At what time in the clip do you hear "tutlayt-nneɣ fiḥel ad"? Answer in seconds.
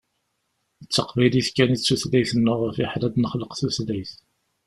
1.81-3.11